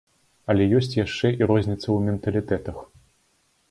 [0.53, 2.77] Але ёсць яшчэ і розніца ў менталітэтах.